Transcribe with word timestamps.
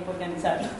por 0.00 0.14
organizarlos. 0.14 0.70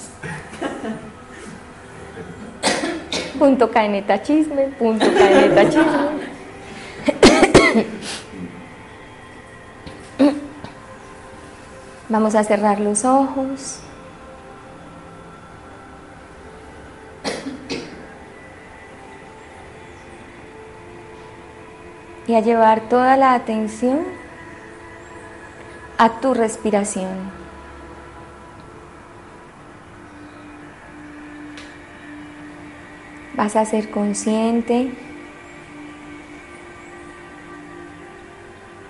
Punto 3.38 3.70
caneta 3.70 4.22
chisme, 4.22 4.68
punto 4.78 5.06
caneta 5.12 5.68
chisme. 5.68 6.34
Vamos 12.08 12.34
a 12.34 12.44
cerrar 12.44 12.80
los 12.80 13.04
ojos. 13.04 13.80
Y 22.26 22.34
a 22.34 22.40
llevar 22.40 22.88
toda 22.88 23.16
la 23.16 23.34
atención 23.34 24.04
a 25.98 26.20
tu 26.20 26.34
respiración. 26.34 27.43
Vas 33.36 33.56
a 33.56 33.64
ser 33.64 33.90
consciente 33.90 34.92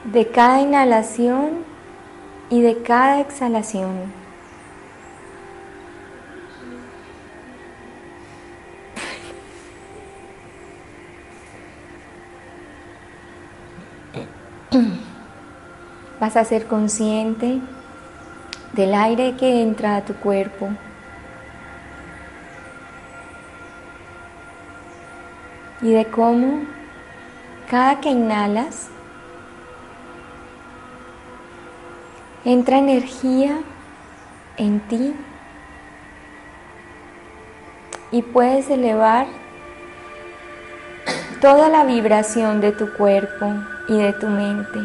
de 0.05 0.28
cada 0.28 0.61
inhalación 0.61 1.64
y 2.50 2.61
de 2.61 2.83
cada 2.83 3.20
exhalación. 3.20 4.12
Vas 16.20 16.37
a 16.37 16.45
ser 16.45 16.67
consciente 16.67 17.61
del 18.72 18.95
aire 18.95 19.37
que 19.37 19.62
entra 19.62 19.97
a 19.97 20.05
tu 20.05 20.15
cuerpo. 20.15 20.70
Y 25.85 25.93
de 25.93 26.07
cómo 26.07 26.63
cada 27.71 28.01
que 28.01 28.09
inhalas 28.09 28.89
entra 32.45 32.79
energía 32.79 33.59
en 34.57 34.81
ti 34.81 35.15
y 38.11 38.23
puedes 38.23 38.71
elevar 38.71 39.27
toda 41.41 41.69
la 41.69 41.85
vibración 41.85 42.61
de 42.62 42.73
tu 42.73 42.93
cuerpo 42.95 43.53
y 43.89 43.99
de 43.99 44.12
tu 44.15 44.29
mente. 44.29 44.79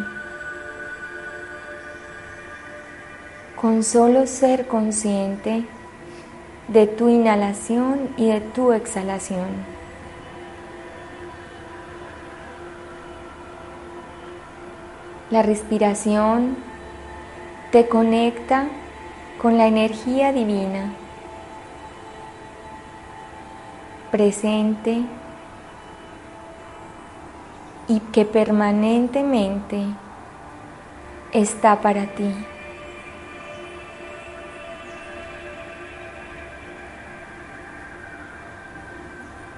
Con 3.56 3.84
solo 3.84 4.28
ser 4.28 4.68
consciente 4.68 5.64
de 6.68 6.88
tu 6.88 7.08
inhalación 7.08 8.10
y 8.18 8.30
de 8.30 8.42
tu 8.42 8.74
exhalación. 8.74 9.79
La 15.32 15.44
respiración 15.44 16.58
te 17.72 17.88
conecta 17.88 18.66
con 19.40 19.58
la 19.58 19.68
energía 19.68 20.34
divina 20.34 20.92
presente 24.12 25.04
y 27.88 28.00
que 28.00 28.26
permanentemente 28.26 29.84
está 31.32 31.82
para 31.82 32.06
ti. 32.08 32.34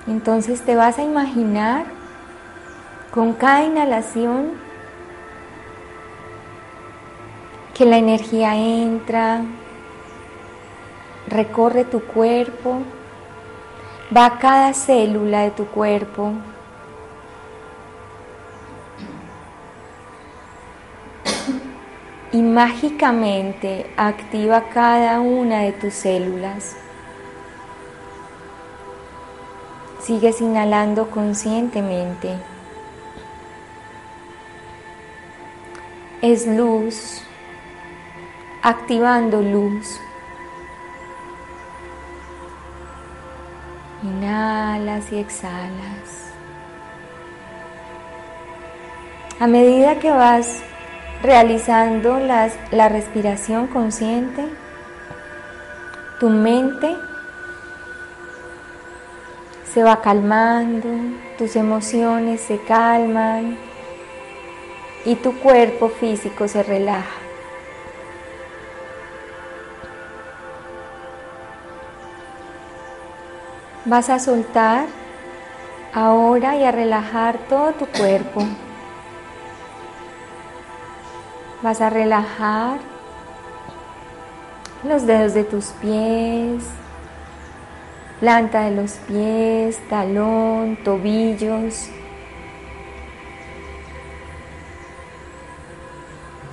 Entonces 0.08 0.62
te 0.62 0.76
vas 0.76 0.98
a 1.00 1.04
imaginar 1.04 1.86
con 3.14 3.34
cada 3.34 3.64
inhalación 3.64 4.71
que 7.82 7.88
la 7.88 7.98
energía 7.98 8.56
entra, 8.56 9.42
recorre 11.26 11.84
tu 11.84 12.00
cuerpo, 12.04 12.84
va 14.16 14.26
a 14.28 14.38
cada 14.38 14.72
célula 14.76 15.42
de 15.42 15.50
tu 15.50 15.66
cuerpo. 15.66 16.32
Y 22.32 22.44
mágicamente 22.44 23.92
activa 23.98 24.66
cada 24.72 25.20
una 25.20 25.62
de 25.62 25.72
tus 25.72 25.96
células. 25.96 26.76
Sigues 30.02 30.40
inhalando 30.40 31.10
conscientemente. 31.10 32.36
Es 36.22 36.46
luz, 36.46 37.24
activando 38.62 39.42
luz. 39.42 40.00
Inhalas 44.04 45.12
y 45.12 45.20
exhalas. 45.20 46.32
A 49.40 49.48
medida 49.48 50.00
que 50.00 50.12
vas 50.12 50.62
realizando 51.24 52.20
las, 52.20 52.56
la 52.72 52.90
respiración 52.90 53.68
consciente, 53.68 54.46
tu 56.20 56.30
mente 56.30 56.96
se 59.74 59.84
va 59.84 60.02
calmando, 60.02 60.88
tus 61.38 61.56
emociones 61.56 62.42
se 62.42 62.60
calman 62.60 63.58
y 65.06 65.16
tu 65.16 65.38
cuerpo 65.40 65.90
físico 65.90 66.48
se 66.48 66.62
relaja. 66.62 67.21
Vas 73.92 74.10
a 74.10 74.20
soltar 74.20 74.86
ahora 75.94 76.56
y 76.56 76.64
a 76.64 76.72
relajar 76.72 77.38
todo 77.50 77.74
tu 77.74 77.86
cuerpo. 77.88 78.42
Vas 81.62 81.82
a 81.82 81.90
relajar 81.90 82.80
los 84.86 85.06
dedos 85.06 85.34
de 85.34 85.44
tus 85.44 85.66
pies, 85.82 86.64
planta 88.22 88.62
de 88.62 88.72
los 88.78 88.94
pies, 89.10 89.78
talón, 89.90 90.78
tobillos. 90.86 91.90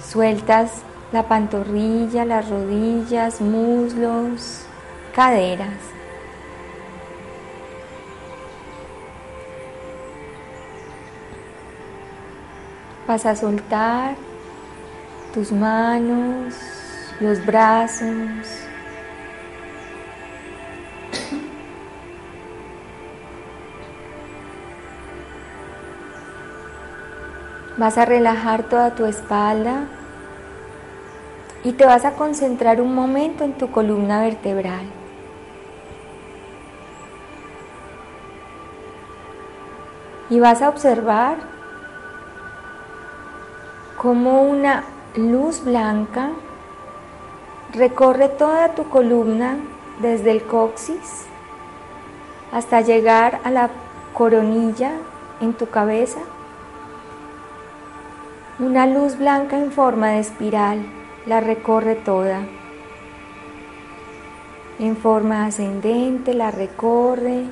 Sueltas 0.05 0.83
la 1.12 1.29
pantorrilla, 1.29 2.25
las 2.25 2.51
rodillas, 2.51 3.41
muslos, 3.41 4.67
caderas. 5.15 5.98
Vas 13.09 13.25
a 13.25 13.35
soltar 13.35 14.17
tus 15.33 15.51
manos, 15.51 16.55
los 17.21 17.45
brazos. 17.47 18.11
Vas 27.79 27.97
a 27.97 28.05
relajar 28.05 28.65
toda 28.65 28.95
tu 28.95 29.07
espalda 29.07 29.85
y 31.65 31.73
te 31.73 31.87
vas 31.87 32.05
a 32.05 32.13
concentrar 32.13 32.83
un 32.83 32.95
momento 32.95 33.43
en 33.43 33.55
tu 33.55 33.71
columna 33.71 34.21
vertebral. 34.21 34.85
Y 40.29 40.41
vas 40.41 40.61
a 40.61 40.69
observar 40.69 41.58
cómo 43.99 44.43
una 44.43 44.85
luz 45.17 45.65
blanca 45.65 46.31
recorre 47.75 48.29
toda 48.29 48.75
tu 48.77 48.89
columna 48.89 49.59
desde 50.00 50.31
el 50.31 50.45
coxis 50.45 51.27
hasta 52.53 52.81
llegar 52.81 53.41
a 53.43 53.50
la 53.50 53.71
coronilla 54.15 54.93
en 55.41 55.53
tu 55.53 55.69
cabeza. 55.69 56.21
Una 58.61 58.87
luz 58.87 59.19
blanca 59.19 59.59
en 59.59 59.73
forma 59.73 60.11
de 60.11 60.21
espiral 60.21 60.87
la 61.27 61.41
recorre 61.41 61.97
toda. 61.97 62.43
En 64.79 64.97
forma 64.97 65.47
ascendente 65.47 66.35
la 66.35 66.53
recorre. 66.53 67.45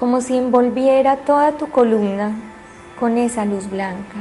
Como 0.00 0.22
si 0.22 0.34
envolviera 0.34 1.18
toda 1.18 1.52
tu 1.52 1.68
columna 1.68 2.32
con 2.98 3.18
esa 3.18 3.44
luz 3.44 3.68
blanca. 3.68 4.16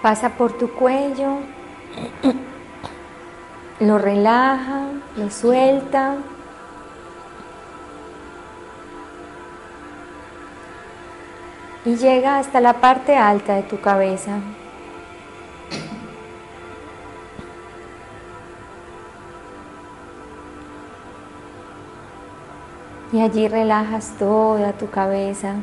Pasa 0.00 0.28
por 0.36 0.52
tu 0.52 0.70
cuello, 0.70 1.38
lo 3.80 3.98
relaja, 3.98 4.90
lo 5.16 5.28
suelta. 5.28 6.18
Y 11.84 11.96
llega 11.96 12.38
hasta 12.38 12.60
la 12.60 12.74
parte 12.74 13.16
alta 13.16 13.56
de 13.56 13.62
tu 13.62 13.80
cabeza. 13.80 14.38
Y 23.12 23.20
allí 23.20 23.48
relajas 23.48 24.14
toda 24.18 24.72
tu 24.72 24.90
cabeza 24.90 25.56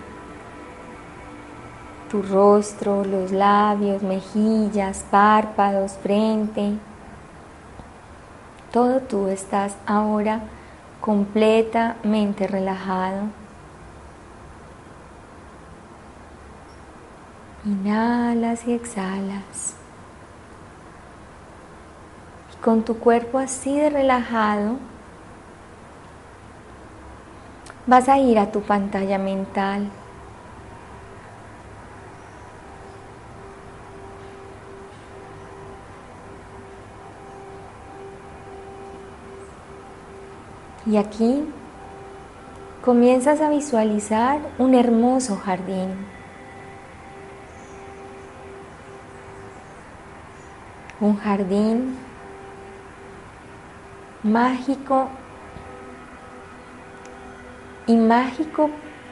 tu 2.12 2.22
rostro, 2.22 3.06
los 3.06 3.32
labios, 3.32 4.04
mejillas, 4.04 5.06
párpados, 5.10 5.94
frente. 6.04 6.74
Todo 8.74 9.00
tú 9.00 9.28
estás 9.30 9.78
ahora 9.88 10.42
completamente 11.00 12.48
relajado. 12.48 13.41
Inhalas 17.84 18.68
y 18.68 18.74
exhalas. 18.74 19.76
Y 22.54 22.62
con 22.62 22.84
tu 22.84 23.00
cuerpo 23.00 23.40
así 23.40 23.76
de 23.78 23.90
relajado, 23.90 24.78
vas 27.88 28.08
a 28.08 28.20
ir 28.20 28.38
a 28.38 28.52
tu 28.52 28.62
pantalla 28.62 29.18
mental 29.18 29.90
Y 40.86 40.98
aquí 40.98 41.46
comienzas 42.84 43.40
a 43.40 43.50
visualizar 43.50 44.40
un 44.58 44.74
hermoso 44.74 45.36
jardín. 45.36 46.21
Un 51.02 51.18
jardín 51.18 51.98
mágico 54.24 55.10
y 57.88 57.96
mágico 57.98 58.70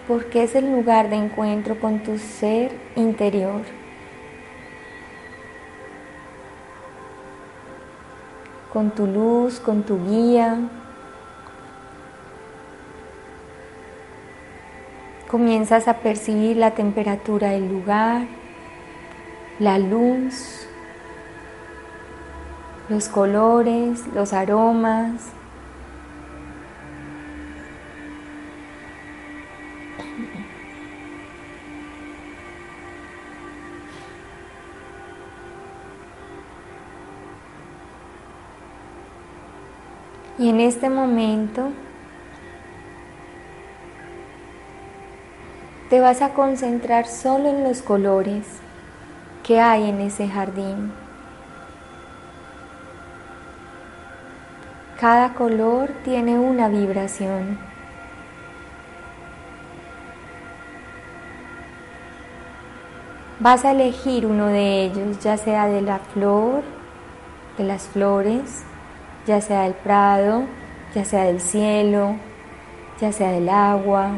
porque 0.07 0.43
es 0.43 0.55
el 0.55 0.71
lugar 0.71 1.09
de 1.09 1.17
encuentro 1.17 1.77
con 1.79 1.99
tu 1.99 2.17
ser 2.17 2.71
interior. 2.95 3.61
Con 8.71 8.91
tu 8.91 9.05
luz, 9.05 9.59
con 9.59 9.83
tu 9.83 9.97
guía, 10.07 10.59
Comienzas 15.29 15.87
a 15.87 15.97
percibir 15.97 16.57
la 16.57 16.71
temperatura 16.71 17.51
del 17.51 17.71
lugar, 17.71 18.25
la 19.59 19.77
luz, 19.77 20.67
los 22.89 23.07
colores, 23.07 24.03
los 24.15 24.33
aromas. 24.33 25.31
Y 40.39 40.49
en 40.49 40.61
este 40.61 40.89
momento 40.89 41.69
te 45.89 45.99
vas 45.99 46.21
a 46.21 46.33
concentrar 46.33 47.07
solo 47.07 47.49
en 47.49 47.63
los 47.63 47.81
colores 47.81 48.45
que 49.43 49.59
hay 49.59 49.89
en 49.89 49.99
ese 49.99 50.29
jardín. 50.29 50.93
Cada 54.99 55.33
color 55.33 55.91
tiene 56.03 56.37
una 56.37 56.67
vibración. 56.67 57.57
Vas 63.39 63.63
a 63.63 63.71
elegir 63.71 64.25
uno 64.25 64.47
de 64.47 64.83
ellos, 64.83 65.19
ya 65.21 65.37
sea 65.37 65.67
de 65.67 65.81
la 65.81 65.99
flor, 65.99 66.63
de 67.57 67.63
las 67.63 67.83
flores, 67.83 68.63
ya 69.25 69.39
sea 69.39 69.61
del 69.61 69.73
prado, 69.73 70.43
ya 70.93 71.05
sea 71.05 71.23
del 71.23 71.39
cielo, 71.39 72.17
ya 72.99 73.13
sea 73.13 73.31
del 73.31 73.47
agua, 73.47 74.17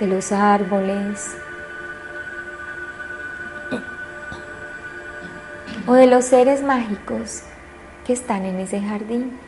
de 0.00 0.06
los 0.06 0.32
árboles 0.32 1.36
o 5.86 5.92
de 5.92 6.06
los 6.06 6.24
seres 6.24 6.62
mágicos 6.62 7.42
que 8.06 8.12
están 8.12 8.44
en 8.44 8.58
ese 8.60 8.80
jardín. 8.80 9.38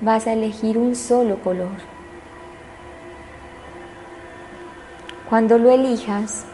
Vas 0.00 0.26
a 0.26 0.32
elegir 0.32 0.78
un 0.78 0.94
solo 0.94 1.36
color. 1.42 1.76
Cuando 5.28 5.58
lo 5.58 5.70
elijas, 5.70 6.46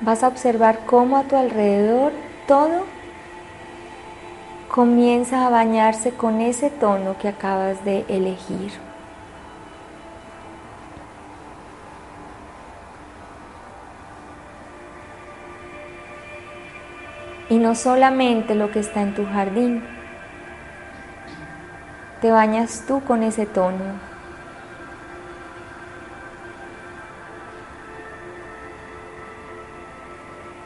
vas 0.00 0.22
a 0.22 0.28
observar 0.28 0.80
cómo 0.86 1.16
a 1.16 1.24
tu 1.24 1.36
alrededor 1.36 2.12
todo 2.46 2.84
comienza 4.70 5.46
a 5.46 5.50
bañarse 5.50 6.12
con 6.12 6.40
ese 6.40 6.70
tono 6.70 7.16
que 7.18 7.28
acabas 7.28 7.84
de 7.84 8.04
elegir. 8.08 8.87
Y 17.50 17.58
no 17.58 17.74
solamente 17.74 18.54
lo 18.54 18.70
que 18.70 18.80
está 18.80 19.02
en 19.02 19.14
tu 19.14 19.24
jardín. 19.26 19.82
Te 22.20 22.30
bañas 22.30 22.84
tú 22.86 23.02
con 23.02 23.22
ese 23.22 23.46
tono. 23.46 24.08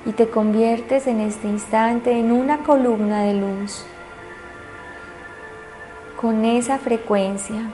Y 0.04 0.12
te 0.12 0.28
conviertes 0.28 1.06
en 1.06 1.20
este 1.20 1.46
instante 1.46 2.18
en 2.18 2.32
una 2.32 2.58
columna 2.58 3.22
de 3.22 3.34
luz 3.34 3.84
con 6.20 6.44
esa 6.44 6.78
frecuencia. 6.78 7.70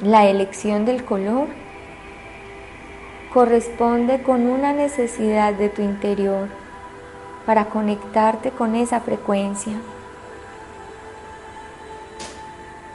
La 0.00 0.26
elección 0.26 0.84
del 0.84 1.04
color 1.04 1.48
corresponde 3.36 4.22
con 4.22 4.46
una 4.46 4.72
necesidad 4.72 5.52
de 5.52 5.68
tu 5.68 5.82
interior 5.82 6.48
para 7.44 7.66
conectarte 7.66 8.50
con 8.50 8.74
esa 8.74 9.00
frecuencia, 9.00 9.74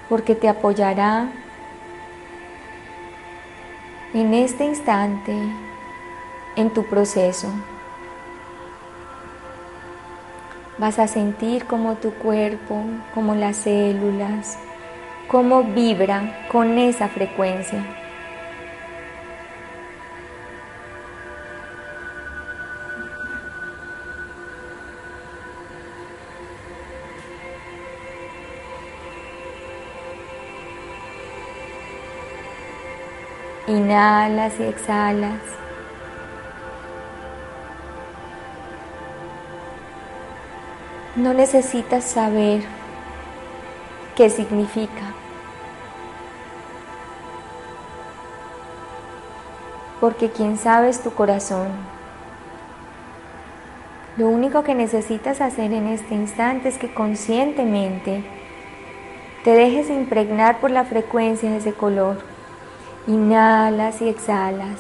porque 0.09 0.33
te 0.33 0.49
apoyará 0.49 1.29
en 4.15 4.33
este 4.33 4.63
instante 4.63 5.31
en 6.55 6.71
tu 6.71 6.85
proceso. 6.85 7.47
Vas 10.79 10.97
a 10.97 11.05
sentir 11.05 11.67
como 11.67 11.97
tu 11.97 12.15
cuerpo, 12.15 12.81
como 13.13 13.35
las 13.35 13.57
células, 13.57 14.57
cómo 15.27 15.61
vibran 15.65 16.35
con 16.51 16.79
esa 16.79 17.09
frecuencia. 17.09 18.00
Inhalas 33.71 34.59
y 34.59 34.63
exhalas. 34.63 35.39
No 41.15 41.33
necesitas 41.33 42.03
saber 42.03 42.63
qué 44.17 44.29
significa. 44.29 45.13
Porque 50.01 50.29
quien 50.29 50.57
sabe 50.57 50.89
es 50.89 51.01
tu 51.01 51.11
corazón. 51.13 51.69
Lo 54.17 54.27
único 54.27 54.65
que 54.65 54.75
necesitas 54.75 55.39
hacer 55.39 55.71
en 55.71 55.87
este 55.87 56.13
instante 56.13 56.67
es 56.67 56.77
que 56.77 56.93
conscientemente 56.93 58.21
te 59.45 59.51
dejes 59.51 59.89
impregnar 59.89 60.59
por 60.59 60.71
la 60.71 60.83
frecuencia 60.83 61.49
de 61.49 61.57
ese 61.57 61.71
color 61.71 62.30
Inhalas 63.07 64.01
y 64.01 64.09
exhalas. 64.09 64.79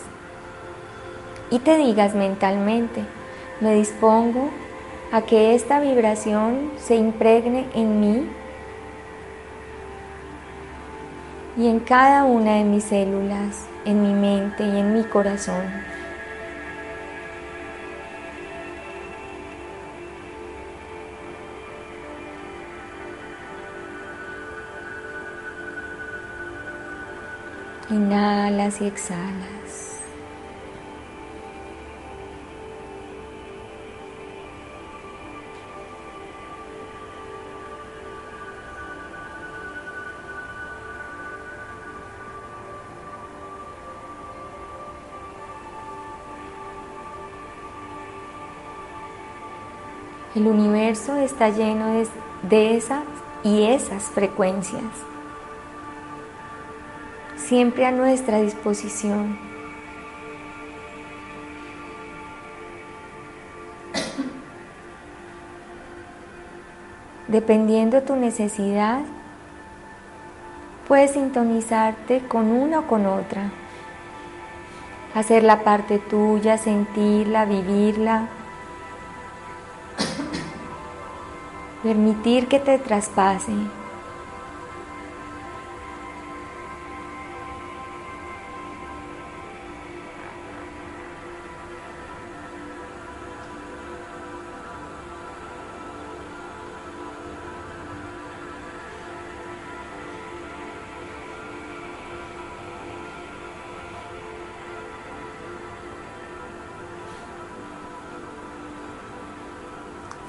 Y 1.49 1.59
te 1.59 1.77
digas 1.77 2.15
mentalmente, 2.15 3.03
me 3.59 3.75
dispongo 3.75 4.49
a 5.11 5.21
que 5.21 5.55
esta 5.55 5.79
vibración 5.79 6.71
se 6.77 6.95
impregne 6.95 7.65
en 7.73 7.99
mí 7.99 8.29
y 11.57 11.67
en 11.67 11.79
cada 11.79 12.23
una 12.23 12.55
de 12.55 12.63
mis 12.63 12.85
células, 12.85 13.65
en 13.85 14.01
mi 14.01 14.13
mente 14.13 14.63
y 14.63 14.77
en 14.77 14.93
mi 14.93 15.03
corazón. 15.03 15.90
Inhalas 27.91 28.79
y 28.79 28.85
exhalas. 28.85 29.99
El 50.33 50.47
universo 50.47 51.17
está 51.17 51.49
lleno 51.49 51.87
de, 51.87 52.07
de 52.43 52.77
esas 52.77 53.03
y 53.43 53.63
esas 53.63 54.03
frecuencias 54.03 55.10
siempre 57.51 57.85
a 57.85 57.91
nuestra 57.91 58.39
disposición. 58.39 59.37
Dependiendo 67.27 68.03
tu 68.03 68.15
necesidad, 68.15 69.01
puedes 70.87 71.11
sintonizarte 71.11 72.25
con 72.25 72.53
una 72.53 72.79
o 72.79 72.87
con 72.87 73.05
otra, 73.05 73.49
hacer 75.13 75.43
la 75.43 75.59
parte 75.65 75.99
tuya, 75.99 76.57
sentirla, 76.57 77.43
vivirla, 77.43 78.29
permitir 81.83 82.47
que 82.47 82.59
te 82.59 82.79
traspase. 82.79 83.80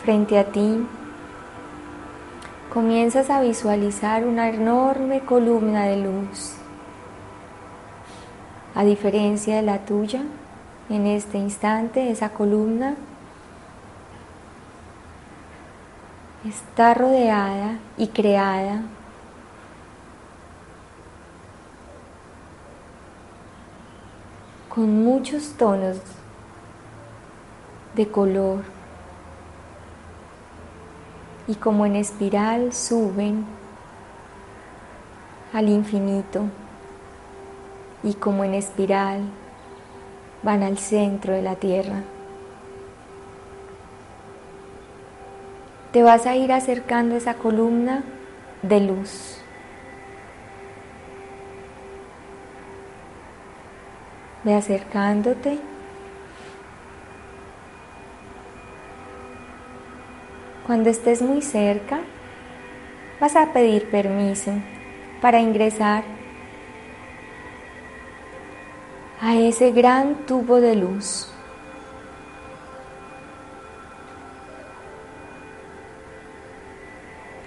Frente 0.02 0.36
a 0.36 0.44
ti, 0.44 0.84
comienzas 2.72 3.30
a 3.30 3.40
visualizar 3.40 4.24
una 4.24 4.48
enorme 4.48 5.20
columna 5.20 5.84
de 5.84 5.96
luz. 5.98 6.54
A 8.74 8.82
diferencia 8.82 9.56
de 9.56 9.62
la 9.62 9.78
tuya, 9.78 10.22
en 10.88 11.06
este 11.06 11.38
instante 11.38 12.10
esa 12.10 12.30
columna 12.30 12.96
está 16.44 16.94
rodeada 16.94 17.78
y 17.96 18.08
creada 18.08 18.82
con 24.68 25.04
muchos 25.04 25.52
tonos 25.52 25.98
de 27.94 28.08
color 28.08 28.81
y 31.46 31.54
como 31.56 31.86
en 31.86 31.96
espiral 31.96 32.72
suben 32.72 33.44
al 35.52 35.68
infinito 35.68 36.44
y 38.02 38.14
como 38.14 38.44
en 38.44 38.54
espiral 38.54 39.20
van 40.42 40.62
al 40.62 40.78
centro 40.78 41.34
de 41.34 41.42
la 41.42 41.56
tierra. 41.56 42.02
Te 45.92 46.02
vas 46.02 46.26
a 46.26 46.36
ir 46.36 46.52
acercando 46.52 47.14
a 47.14 47.18
esa 47.18 47.34
columna 47.34 48.02
de 48.62 48.80
luz. 48.80 49.38
Ve 54.44 54.54
acercándote 54.54 55.60
Cuando 60.72 60.88
estés 60.88 61.20
muy 61.20 61.42
cerca, 61.42 62.00
vas 63.20 63.36
a 63.36 63.52
pedir 63.52 63.90
permiso 63.90 64.52
para 65.20 65.38
ingresar 65.38 66.02
a 69.20 69.36
ese 69.36 69.70
gran 69.70 70.24
tubo 70.24 70.62
de 70.62 70.74
luz. 70.76 71.30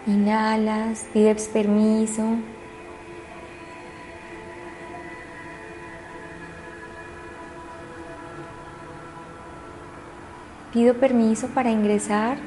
Inhalas, 0.05 1.07
pides 1.11 1.47
permiso. 1.47 2.37
Pido 10.71 10.93
permiso 10.93 11.47
para 11.47 11.71
ingresar 11.71 12.37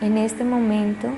en 0.00 0.18
este 0.18 0.44
momento 0.44 1.08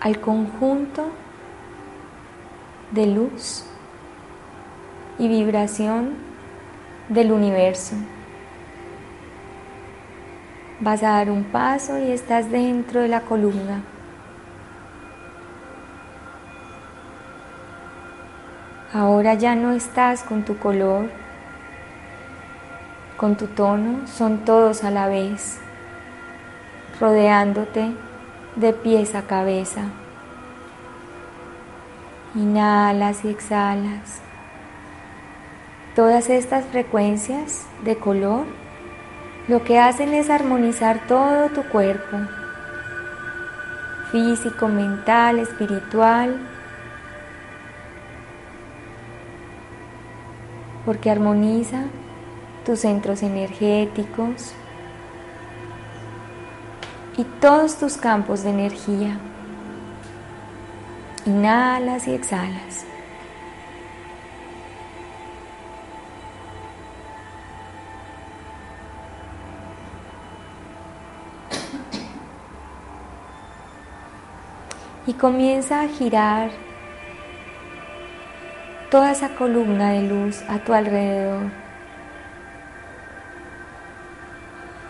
al 0.00 0.18
conjunto 0.20 1.10
de 2.90 3.06
luz 3.06 3.64
y 5.18 5.28
vibración 5.28 6.14
del 7.08 7.30
universo. 7.30 7.94
Vas 10.80 11.02
a 11.02 11.10
dar 11.10 11.30
un 11.30 11.44
paso 11.44 11.98
y 11.98 12.10
estás 12.10 12.50
dentro 12.50 13.00
de 13.00 13.08
la 13.08 13.20
columna. 13.20 13.82
Ahora 18.92 19.34
ya 19.34 19.54
no 19.54 19.72
estás 19.72 20.24
con 20.24 20.44
tu 20.44 20.58
color, 20.58 21.08
con 23.22 23.36
tu 23.36 23.46
tono 23.46 24.04
son 24.08 24.38
todos 24.38 24.82
a 24.82 24.90
la 24.90 25.06
vez, 25.06 25.60
rodeándote 26.98 27.92
de 28.56 28.72
pies 28.72 29.14
a 29.14 29.22
cabeza. 29.22 29.82
Inhalas 32.34 33.24
y 33.24 33.28
exhalas. 33.28 34.20
Todas 35.94 36.30
estas 36.30 36.64
frecuencias 36.64 37.64
de 37.84 37.94
color 37.94 38.44
lo 39.46 39.62
que 39.62 39.78
hacen 39.78 40.14
es 40.14 40.28
armonizar 40.28 41.06
todo 41.06 41.48
tu 41.50 41.62
cuerpo, 41.68 42.16
físico, 44.10 44.66
mental, 44.66 45.38
espiritual, 45.38 46.40
porque 50.84 51.08
armoniza 51.08 51.84
tus 52.64 52.80
centros 52.80 53.22
energéticos 53.22 54.52
y 57.16 57.24
todos 57.40 57.76
tus 57.76 57.96
campos 57.96 58.42
de 58.42 58.50
energía. 58.50 59.18
Inhalas 61.26 62.08
y 62.08 62.14
exhalas. 62.14 62.86
Y 75.04 75.14
comienza 75.14 75.82
a 75.82 75.88
girar 75.88 76.50
toda 78.90 79.10
esa 79.10 79.34
columna 79.34 79.90
de 79.92 80.02
luz 80.02 80.42
a 80.48 80.58
tu 80.58 80.72
alrededor. 80.72 81.61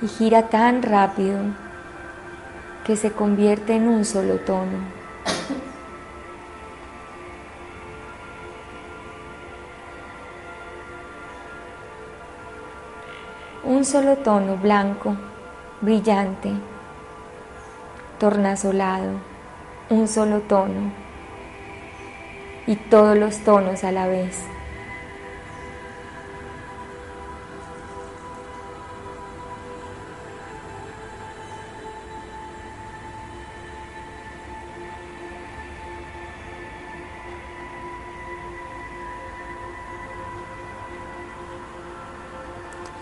Y 0.02 0.09
gira 0.09 0.49
tan 0.49 0.82
rápido 0.82 1.38
que 2.85 2.97
se 2.97 3.12
convierte 3.12 3.76
en 3.76 3.87
un 3.87 4.04
solo 4.04 4.38
tono. 4.38 4.78
Un 13.62 13.85
solo 13.85 14.16
tono 14.16 14.56
blanco, 14.56 15.16
brillante, 15.80 16.52
tornasolado, 18.18 19.12
un 19.88 20.09
solo 20.09 20.40
tono 20.40 20.90
y 22.66 22.75
todos 22.75 23.16
los 23.16 23.38
tonos 23.38 23.85
a 23.85 23.92
la 23.92 24.09
vez. 24.09 24.51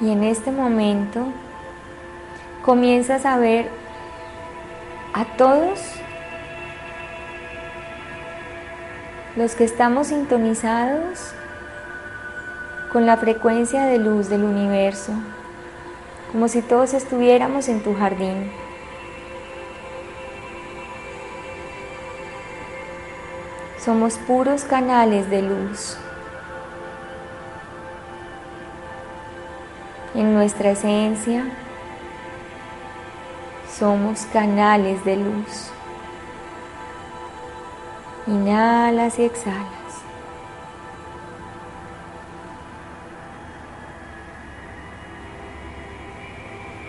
Y 0.00 0.10
en 0.10 0.24
este 0.24 0.50
momento 0.50 1.26
comienzas 2.62 3.26
a 3.26 3.36
ver 3.36 3.68
a 5.12 5.24
todos 5.36 5.80
los 9.36 9.54
que 9.54 9.64
estamos 9.64 10.08
sintonizados 10.08 11.34
con 12.92 13.06
la 13.06 13.16
frecuencia 13.16 13.84
de 13.84 13.98
luz 13.98 14.28
del 14.28 14.44
universo, 14.44 15.12
como 16.32 16.48
si 16.48 16.62
todos 16.62 16.94
estuviéramos 16.94 17.68
en 17.68 17.82
tu 17.82 17.94
jardín. 17.94 18.50
Somos 23.84 24.18
puros 24.18 24.64
canales 24.64 25.30
de 25.30 25.42
luz. 25.42 25.96
En 30.20 30.34
nuestra 30.34 30.72
esencia 30.72 31.46
somos 33.72 34.26
canales 34.26 35.02
de 35.02 35.16
luz. 35.16 35.70
Inhalas 38.26 39.18
y 39.18 39.24
exhalas. 39.24 39.64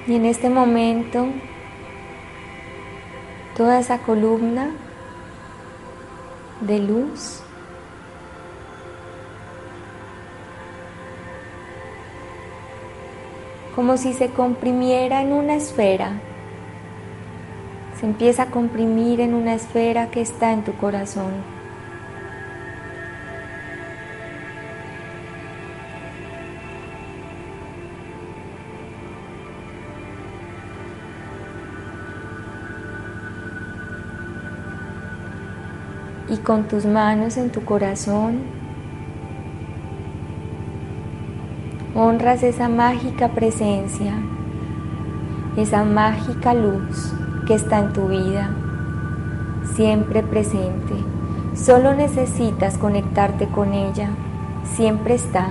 Y 0.08 0.16
en 0.16 0.26
este 0.26 0.50
momento, 0.50 1.28
toda 3.56 3.80
esa 3.80 4.00
columna 4.00 4.72
de 6.60 6.80
luz 6.80 7.41
como 13.82 13.98
si 13.98 14.14
se 14.14 14.30
comprimiera 14.30 15.24
en 15.24 15.34
una 15.34 15.56
esfera 15.56 16.12
se 18.00 18.06
empieza 18.06 18.44
a 18.44 18.52
comprimir 18.52 19.20
en 19.20 19.34
una 19.34 19.56
esfera 19.56 20.12
que 20.12 20.22
está 20.22 20.54
en 20.54 20.64
tu 20.64 20.72
corazón. 20.74 21.32
Y 36.30 36.38
con 36.38 36.68
tus 36.68 36.86
manos 36.86 37.36
en 37.36 37.52
tu 37.52 37.66
corazón, 37.66 38.61
honras 41.96 42.42
esa 42.44 42.70
mágica 42.70 43.30
presencia, 43.30 44.14
esa 45.58 45.84
mágica 45.84 46.54
luz 46.54 47.14
que 47.46 47.54
está 47.54 47.80
en 47.80 47.94
tu 47.94 48.08
vida, 48.08 48.52
siempre 49.76 50.24
presente. 50.24 50.96
Solo 51.54 51.94
necesitas 51.94 52.78
conectarte 52.78 53.48
con 53.48 53.74
ella, 53.74 54.10
siempre 54.74 55.16
está. 55.16 55.50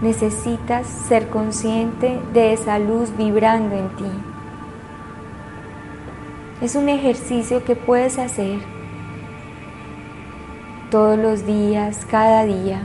Necesitas 0.00 0.86
ser 0.86 1.28
consciente 1.30 2.20
de 2.32 2.52
esa 2.52 2.78
luz 2.78 3.16
vibrando 3.16 3.74
en 3.74 3.88
ti. 3.90 4.10
Es 6.60 6.76
un 6.76 6.88
ejercicio 6.88 7.64
que 7.64 7.74
puedes 7.74 8.18
hacer 8.18 8.60
todos 10.92 11.18
los 11.18 11.46
días, 11.46 12.06
cada 12.10 12.44
día. 12.44 12.82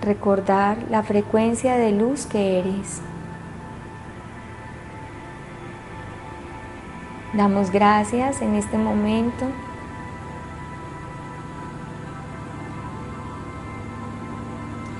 recordar 0.00 0.76
la 0.90 1.02
frecuencia 1.02 1.76
de 1.76 1.90
luz 1.90 2.26
que 2.26 2.60
eres. 2.60 3.00
Damos 7.32 7.70
gracias 7.70 8.42
en 8.42 8.54
este 8.54 8.78
momento. 8.78 9.46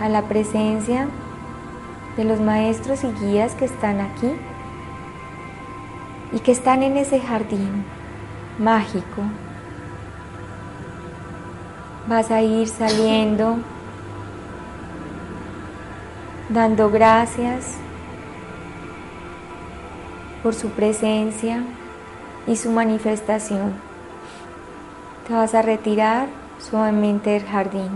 a 0.00 0.08
la 0.08 0.22
presencia 0.22 1.06
de 2.16 2.24
los 2.24 2.40
maestros 2.40 3.04
y 3.04 3.12
guías 3.24 3.54
que 3.54 3.64
están 3.64 4.00
aquí 4.00 4.32
y 6.32 6.40
que 6.40 6.52
están 6.52 6.82
en 6.82 6.98
ese 6.98 7.20
jardín 7.20 7.84
mágico. 8.58 9.22
Vas 12.06 12.30
a 12.30 12.42
ir 12.42 12.68
saliendo 12.68 13.58
dando 16.48 16.90
gracias 16.90 17.74
por 20.42 20.54
su 20.54 20.68
presencia 20.68 21.62
y 22.46 22.56
su 22.56 22.70
manifestación. 22.70 23.72
Te 25.26 25.32
vas 25.32 25.54
a 25.54 25.62
retirar 25.62 26.28
suavemente 26.58 27.30
del 27.30 27.44
jardín. 27.44 27.90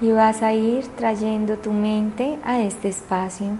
Y 0.00 0.12
vas 0.12 0.42
a 0.42 0.52
ir 0.52 0.86
trayendo 0.88 1.56
tu 1.56 1.72
mente 1.72 2.38
a 2.44 2.60
este 2.60 2.88
espacio. 2.88 3.56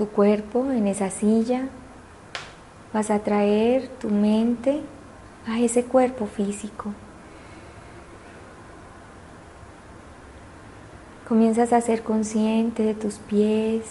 Tu 0.00 0.08
cuerpo 0.08 0.70
en 0.70 0.86
esa 0.86 1.10
silla 1.10 1.68
Vas 2.94 3.10
a 3.10 3.18
traer 3.18 3.86
tu 4.00 4.08
mente 4.08 4.80
a 5.46 5.60
ese 5.60 5.84
cuerpo 5.84 6.24
físico. 6.24 6.94
Comienzas 11.28 11.74
a 11.74 11.82
ser 11.82 12.02
consciente 12.02 12.82
de 12.82 12.94
tus 12.94 13.16
pies, 13.18 13.84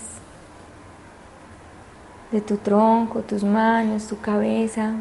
de 2.32 2.42
tu 2.42 2.58
tronco, 2.58 3.20
tus 3.20 3.44
manos, 3.44 4.08
tu 4.08 4.20
cabeza. 4.20 4.96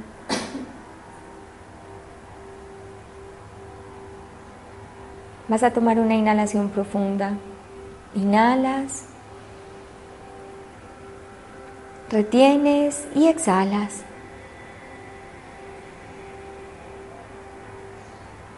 Vas 5.48 5.62
a 5.62 5.72
tomar 5.72 5.98
una 5.98 6.16
inhalación 6.16 6.68
profunda 6.68 7.32
Inhalas. 8.14 9.17
Retienes 12.10 13.06
y 13.14 13.28
exhalas. 13.28 14.02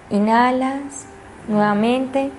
Inhalas 0.09 1.07
nuevamente. 1.49 2.31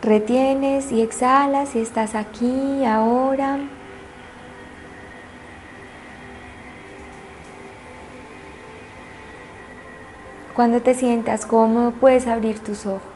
Retienes 0.00 0.92
y 0.92 1.02
exhalas 1.02 1.76
y 1.76 1.80
estás 1.80 2.14
aquí, 2.14 2.86
ahora. 2.86 3.58
Cuando 10.54 10.80
te 10.80 10.94
sientas 10.94 11.44
cómodo 11.44 11.90
puedes 11.90 12.26
abrir 12.26 12.60
tus 12.60 12.86
ojos. 12.86 13.15